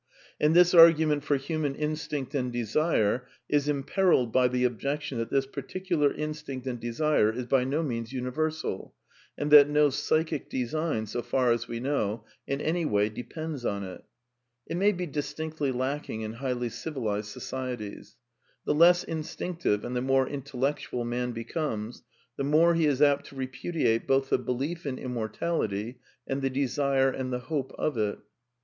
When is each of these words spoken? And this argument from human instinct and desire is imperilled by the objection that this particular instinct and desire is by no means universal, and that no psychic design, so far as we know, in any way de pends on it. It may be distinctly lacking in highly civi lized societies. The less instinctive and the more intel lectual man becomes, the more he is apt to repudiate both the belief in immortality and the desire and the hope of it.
And 0.39 0.55
this 0.55 0.73
argument 0.73 1.23
from 1.23 1.37
human 1.37 1.75
instinct 1.75 2.33
and 2.33 2.51
desire 2.51 3.27
is 3.47 3.67
imperilled 3.69 4.33
by 4.33 4.47
the 4.47 4.63
objection 4.63 5.19
that 5.19 5.29
this 5.29 5.45
particular 5.45 6.11
instinct 6.11 6.65
and 6.65 6.79
desire 6.79 7.31
is 7.31 7.45
by 7.45 7.65
no 7.65 7.83
means 7.83 8.11
universal, 8.11 8.95
and 9.37 9.51
that 9.51 9.69
no 9.69 9.91
psychic 9.91 10.49
design, 10.49 11.05
so 11.05 11.21
far 11.21 11.51
as 11.51 11.67
we 11.67 11.79
know, 11.79 12.25
in 12.47 12.61
any 12.61 12.83
way 12.83 13.09
de 13.09 13.21
pends 13.21 13.63
on 13.63 13.83
it. 13.83 14.03
It 14.65 14.75
may 14.77 14.91
be 14.91 15.05
distinctly 15.05 15.71
lacking 15.71 16.21
in 16.21 16.33
highly 16.33 16.69
civi 16.69 16.97
lized 17.03 17.27
societies. 17.27 18.17
The 18.65 18.73
less 18.73 19.03
instinctive 19.03 19.85
and 19.85 19.95
the 19.95 20.01
more 20.01 20.27
intel 20.27 20.61
lectual 20.61 21.05
man 21.05 21.31
becomes, 21.31 22.01
the 22.37 22.43
more 22.43 22.73
he 22.73 22.87
is 22.87 23.03
apt 23.03 23.27
to 23.27 23.35
repudiate 23.35 24.07
both 24.07 24.31
the 24.31 24.39
belief 24.39 24.87
in 24.87 24.97
immortality 24.97 25.99
and 26.25 26.41
the 26.41 26.49
desire 26.49 27.11
and 27.11 27.31
the 27.31 27.37
hope 27.51 27.71
of 27.77 27.99
it. 27.99 28.17